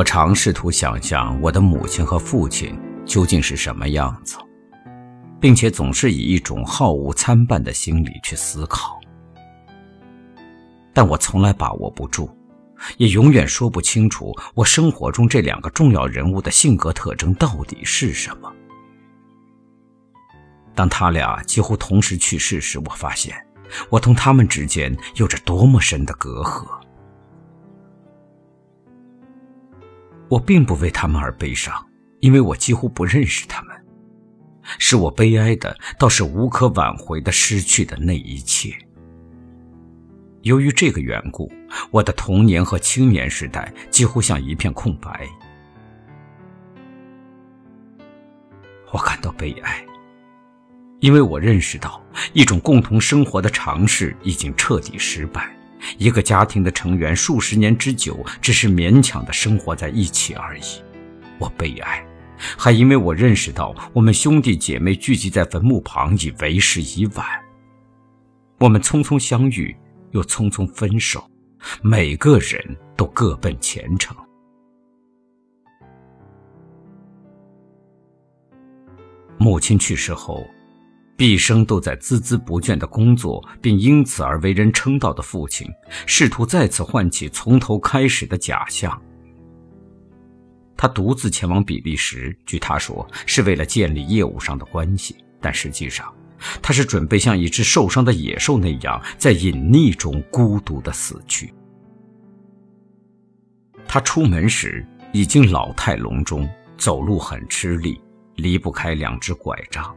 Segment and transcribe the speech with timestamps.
[0.00, 2.74] 我常试图想象我的母亲和父亲
[3.04, 4.38] 究竟是什么样子，
[5.38, 8.98] 并且总是以一种好恶参半的心理去思考，
[10.94, 12.34] 但我从来把握不住，
[12.96, 18.50] 也永远说不清楚我生活中这两个重要人物的性格特征到底是什么。
[20.74, 23.36] 当他俩几乎同时去世时，我发现
[23.90, 26.79] 我同他们之间有着多么深的隔阂。
[30.30, 31.74] 我并不为他们而悲伤，
[32.20, 33.76] 因为我几乎不认识他们。
[34.78, 38.72] 使我悲哀的，倒是无可挽回的失去的那一切。
[40.42, 41.50] 由于这个缘故，
[41.90, 45.28] 我的童年和青年时代几乎像一片空白。
[48.92, 49.84] 我感到悲哀，
[51.00, 52.00] 因为我认识到
[52.32, 55.59] 一种共同生活的尝试已经彻底失败。
[55.98, 60.62] 一个家庭的成员数十年之久，只是勉强的生活在一起而已。
[61.38, 62.06] 我悲哀，
[62.56, 67.26] 还因为我认识到我们兄弟姐妹聚集在坟墓旁已为时已晚。
[68.58, 69.74] 我们匆匆相遇，
[70.10, 71.24] 又匆匆分手，
[71.82, 74.16] 每个人都各奔前程。
[79.38, 80.46] 母亲去世后。
[81.20, 85.68] 毕生都在孜孜不倦的工作，并因此而为人称道的父亲，
[86.06, 88.98] 试图再次唤起从头开始的假象。
[90.78, 96.10] 他独自前往比利时，据他说是为了建立业务上的关系，但实际上，
[96.62, 101.52] 他是准备像一只受伤的野兽那样，在隐匿中孤独的死去。
[103.86, 108.00] 他出门时已经老态龙钟，走路很吃力，
[108.36, 109.94] 离不开两只拐杖。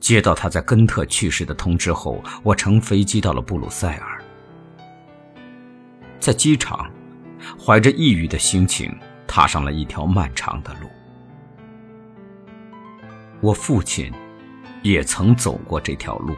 [0.00, 4.24] 接到他在根特去世的通知后，我乘飞机到了布鲁塞尔。
[6.20, 6.90] 在机场，
[7.58, 10.88] 怀着抑郁的心情，踏上了一条漫长的路。
[13.40, 14.12] 我父亲
[14.82, 16.34] 也曾走过这条路，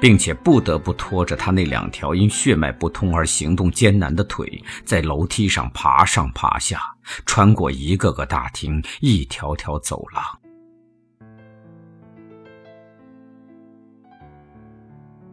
[0.00, 6.80] 并且不得不拖着他那两条因血脉不通而行动艰难的腿，在楼梯上爬上爬下，
[7.26, 10.37] 穿过一个个大厅，一条条走廊。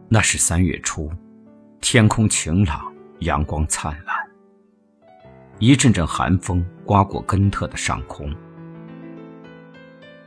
[0.08, 1.10] 那是三月初，
[1.80, 2.80] 天空晴朗，
[3.20, 4.16] 阳光灿烂。
[5.58, 8.32] 一阵阵寒风刮过根特的上空。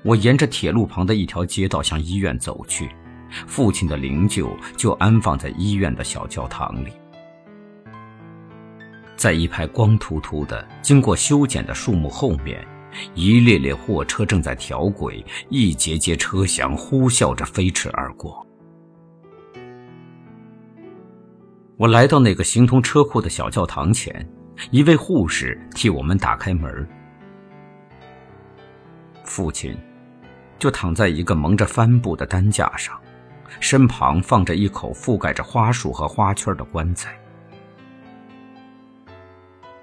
[0.04, 2.90] 我沿着铁路旁的一条街道向医院走去，
[3.48, 6.92] 父亲的灵柩就安放在医院的小教堂里。
[9.16, 12.68] 在一排光秃秃的、经过修剪的树木后面，
[13.16, 18.46] 一列列货车正在调轨，一节节车厢呼啸着飞驰而过。
[21.80, 24.30] 我来到那个形同车库的小教堂前，
[24.70, 26.86] 一位护士替我们打开门。
[29.24, 29.78] 父亲
[30.58, 33.00] 就躺在一个蒙着帆布的担架上，
[33.62, 37.18] 身旁放着一口覆盖着花束和花圈的棺材。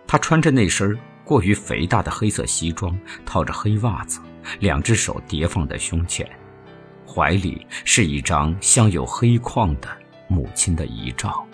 [0.07, 4.21] 他穿着那身过于肥大的黑色西装，套着黑袜子，
[4.61, 6.29] 两只手叠放在胸前，
[7.09, 9.89] 怀里是一张镶有黑框的
[10.29, 11.46] 母亲的遗照。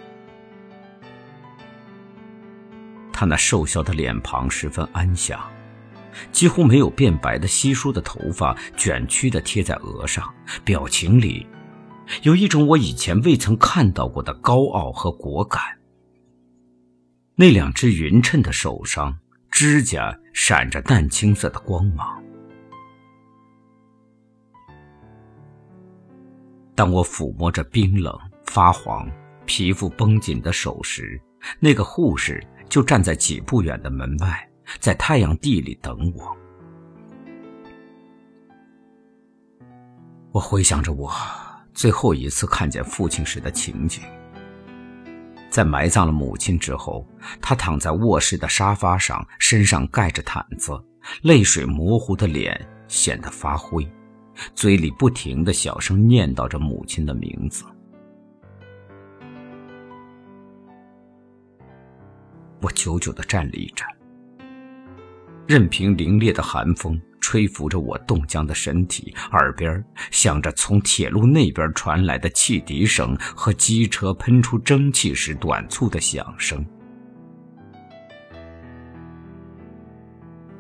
[3.23, 5.41] 他那瘦削的脸庞十分安详，
[6.33, 10.29] 几乎没有变白的稀疏的头发卷曲的贴在额上，
[10.65, 11.47] 表情里
[12.23, 15.63] 有一种我以前未曾看到过的高傲和果敢。
[17.37, 19.17] 那两只匀称的手上，
[19.53, 22.21] 指甲闪着淡青色的光芒。
[26.75, 29.09] 当我抚摸着冰冷、发黄、
[29.47, 31.23] 皮肤绷紧的手时，
[31.61, 32.45] 那个护士。
[32.73, 34.49] 就站在几步远的门外，
[34.81, 36.35] 在太阳地里等我。
[40.31, 41.13] 我回想着我
[41.75, 44.03] 最后一次看见父亲时的情景。
[45.51, 47.07] 在埋葬了母亲之后，
[47.43, 50.73] 他躺在卧室的沙发上，身上盖着毯子，
[51.21, 52.59] 泪水模糊的脸
[52.89, 53.87] 显得发灰，
[54.55, 57.67] 嘴里不停的小声念叨着母亲的名字。
[62.63, 63.85] 我久久地站立着，
[65.49, 76.65] 任凭凛冽的寒风吹拂着我冻僵的身体，耳边响着从铁路那边传来的汽笛声和机车喷出蒸汽时短促的响声。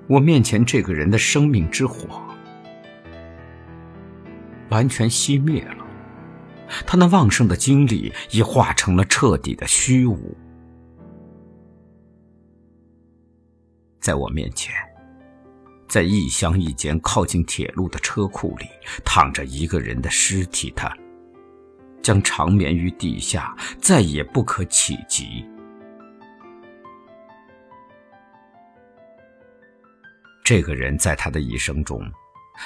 [0.08, 2.20] 我面前这个人的生命之火
[4.70, 5.86] 完全熄灭了，
[6.84, 10.36] 他那旺盛的精力已化成了彻底的虚无。
[14.02, 14.74] 在我面前，
[15.88, 18.66] 在一厢一间靠近铁路的车库里，
[19.04, 20.72] 躺着一个人的尸体。
[20.74, 20.92] 他
[22.02, 25.46] 将长眠于地下，再也不可企及。
[30.44, 32.02] 这个人在他的一生中，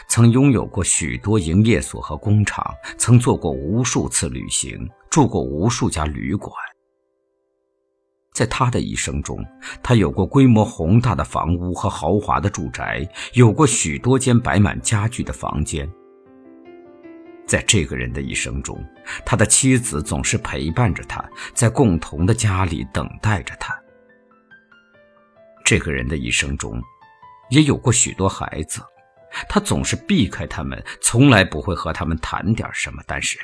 [0.09, 6.51] 曾拥有过许多营业所和工厂，曾做过无数次旅行，住过无数家旅馆。
[8.37, 9.43] 在他的一生中，
[9.83, 15.91] 他有过规模宏大的房屋和豪华的住宅，有过许多间摆满家具的房间。
[17.47, 18.79] 在这个人的一生中，
[19.25, 21.25] 他的妻子总是陪伴着他，
[21.55, 23.75] 在共同的家里等待着他。
[25.65, 26.79] 这个人的一生中。
[27.49, 28.83] 也有过许多孩子，
[29.49, 33.01] 他总是避开他们，从来不会和他们谈点什么。
[33.07, 33.39] 但是，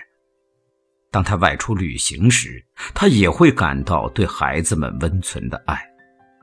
[1.13, 2.65] 当他外出旅行时，
[2.95, 5.79] 他也会感到对孩子们温存的爱，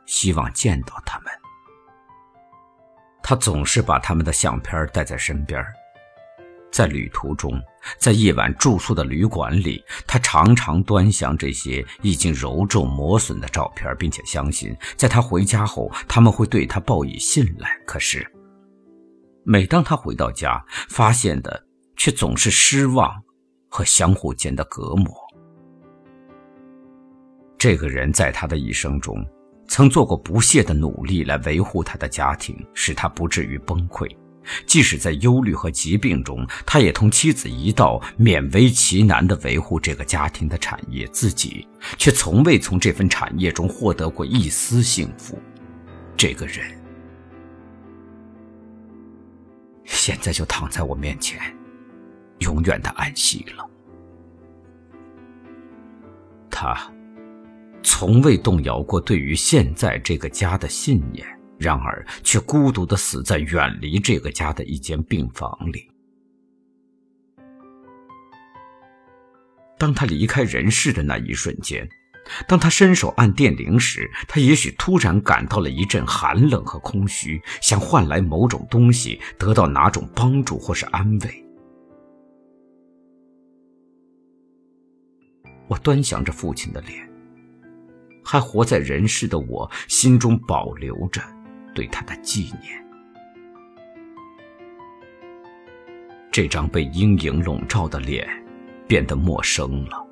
[0.06, 1.28] 希望见到他们。
[3.24, 5.62] 他总是把他们的相片带在身边。
[6.72, 7.60] 在旅途中，
[7.98, 17.76] 在夜晚住宿的旅馆里，他常常端详这些已经揉皱磨损的照片，并且相信，在他回家后，他们会对他报以信赖。
[17.88, 18.24] 可是，
[19.44, 21.66] 每当他回到家，发现的
[21.98, 23.20] 却总是失望
[23.70, 25.16] 和相互间的隔膜。
[27.58, 29.26] 这个人在他的一生中，
[29.68, 34.10] 曾做过不懈的努力来维护他的家庭，使他不至于崩溃。
[34.66, 41.68] 即使在忧虑和疾病中，他也同妻子一道勉为其难地维护这个家庭的产业，自己
[41.98, 45.38] 却从未从这份产业中获得过一丝幸福。
[46.18, 46.66] 这个人
[49.86, 51.40] 现在就躺在我面前，
[52.40, 53.70] 永远的安息了。
[56.50, 56.76] 他
[57.84, 61.26] 从未动摇过对于现在这个家的信念。
[61.60, 65.92] 然而，却孤独的死在远离这个家的一间病房里。
[69.78, 71.86] 当他离开人世的那一瞬间，
[72.48, 81.49] 当他伸手按电铃时，他也许突然感到了一阵寒冷和空虚，想换来某种东西，得到哪种帮助或是安慰。
[85.70, 87.08] 我端详着父亲的脸，
[88.24, 91.22] 还活在人世的我心中保留着。
[91.76, 92.84] 对他的纪念，
[96.32, 98.28] 这张被阴影笼罩的脸
[98.88, 100.06] 变得陌生了。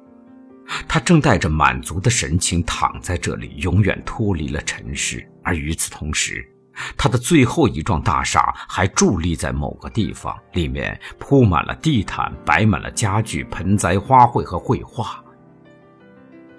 [0.87, 5.27] 他正带着满足的神情躺在这里，永远脱离了尘世。
[5.43, 6.47] 而与此同时，
[6.95, 15.21] 他的最后一幢大厦还伫立在某个地方，里面铺满了地毯，摆满了家具、盆栽、花卉和绘画。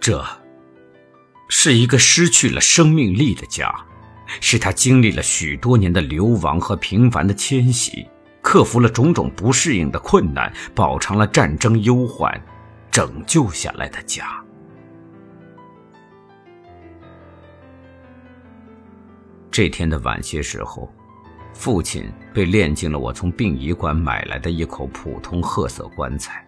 [0.09, 0.25] 这
[1.51, 3.71] 是一个失去了生命力的家。
[4.41, 8.09] 是他经历了许多年的流亡和频繁的迁徙，
[8.41, 12.43] 克服了种种不适应的困难，饱尝了战争忧患，
[12.91, 14.43] 拯救下来的家。
[19.51, 20.91] 这天的晚些时候，
[21.53, 26.43] 父亲被殓进了我从殡仪馆买来的一口普通褐色棺材。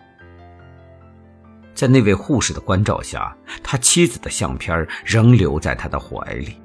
[1.81, 6.61] 在那位护士的关照下，他妻子的相片仍留在他的怀里。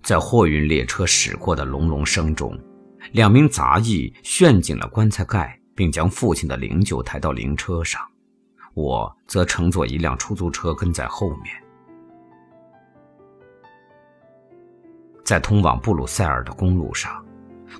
[0.00, 2.56] 在货运列车驶过的隆隆声中，
[3.10, 8.00] 两名杂役旋紧了棺材盖，并将父亲的灵柩抬到灵车上。
[8.74, 11.46] 我则乘坐一辆出租车跟在后面。
[15.24, 17.26] 在通往布鲁塞尔的公路上，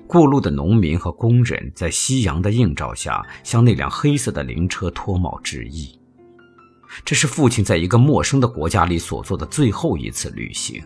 [0.07, 5.99] 过路的农民和工人在夕阳的映照下，向那辆黑色的灵车脱帽致意。
[7.05, 10.83] 这是父亲在一个陌生的国家里所做的最后一次旅行。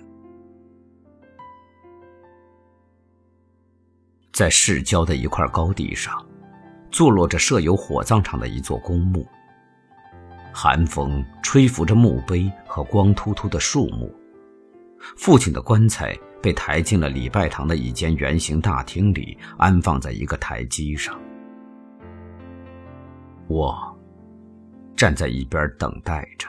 [4.32, 6.24] 在市郊的一块高地上，
[6.92, 9.26] 坐落着设有火葬场的一座公墓。
[10.54, 14.14] 寒风吹拂着墓碑和光秃秃的树木。
[15.18, 21.20] 父亲的棺材被抬进了礼拜堂的一间圆形大厅里，安放在一个台基上。
[23.48, 23.76] 我
[24.96, 26.48] 站在一边等待着。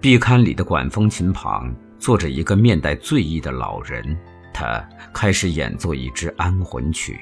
[0.00, 4.18] 壁龛里的管风琴旁坐着一个面带醉意的老人。
[4.52, 4.84] 他
[5.14, 7.20] 开始演奏一支安魂曲。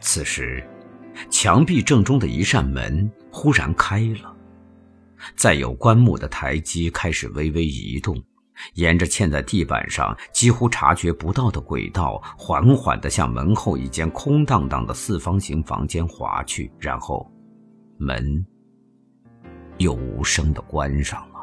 [0.00, 0.66] 此时，
[1.28, 4.34] 墙壁正中的一扇门忽然开了，
[5.36, 8.22] 载有棺木的台基开始微微移动，
[8.74, 17.30] 沿着嵌在地板上几乎察觉不到的轨道，缓缓地向门后一间空荡荡的四方形房间滑去，然后，
[17.98, 18.44] 门
[19.78, 21.40] 又无声的关上了。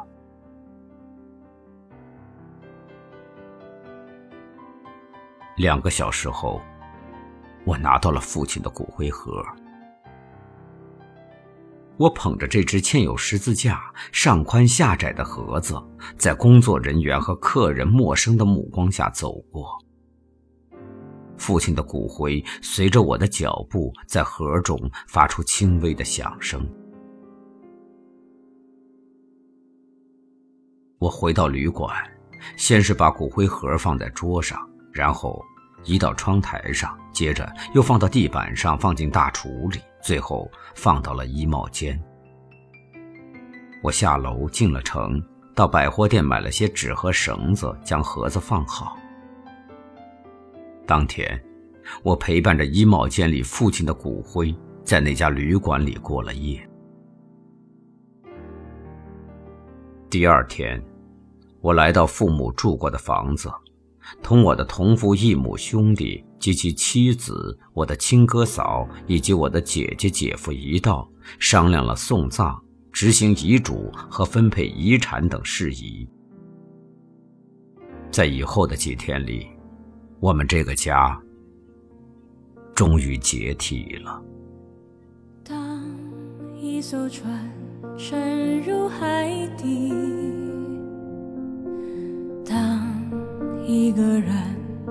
[5.56, 6.60] 两个小时后，
[7.64, 9.44] 我拿到了父亲的骨灰盒。
[11.98, 15.74] 我捧着这只嵌有十字架、上宽下窄的盒子，
[16.16, 19.76] 在工作人员和客人陌生的目光下走过。
[21.36, 24.78] 父亲的骨灰随着我的脚步在盒中
[25.08, 26.64] 发出轻微的响声。
[30.98, 31.92] 我回到旅馆，
[32.56, 34.58] 先是把骨灰盒放在桌上，
[34.92, 35.44] 然后
[35.84, 39.80] 移到窗台上，接着又放到地板上，放进大橱里。
[40.08, 42.02] 最后放到了衣帽间。
[43.82, 45.22] 我下楼进了城，
[45.54, 48.96] 到百货店买了些纸和绳子，将盒子放好。
[50.86, 51.38] 当天，
[52.02, 56.66] 我陪伴着衣帽间里父亲的骨灰，在那家旅馆里过了夜。
[60.08, 60.82] 第二天，
[61.60, 63.52] 我来到父母住过的房子。
[64.22, 72.60] 同我的同父异母兄弟及其妻子、我的亲哥嫂以及我的姐姐、姐夫一道商量了送葬、
[72.92, 76.08] 执行遗嘱和分配遗产等事宜。
[78.10, 79.46] 在以后的几天里，
[80.20, 81.20] 我们这个家
[82.74, 84.22] 终于解体了。
[85.44, 85.82] 当
[86.56, 87.50] 一艘船
[87.96, 89.92] 沉入海底。
[92.44, 92.80] 当
[93.66, 94.32] 一个人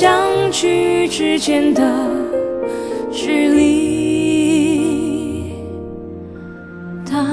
[0.00, 1.82] 相聚之间的
[3.10, 4.76] 距离。
[7.04, 7.26] 当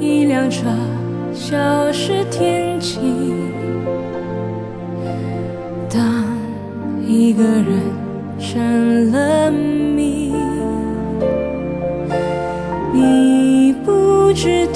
[0.00, 0.68] 一辆车
[1.34, 2.98] 消失天际，
[5.90, 6.24] 当
[7.06, 7.94] 一个人。
[8.38, 10.32] 成了谜，
[12.92, 14.75] 你不知道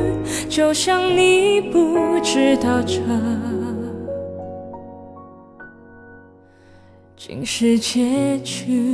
[0.51, 2.01] 就像你不。
[2.23, 3.01] 知道这
[7.17, 8.91] 竟是结局。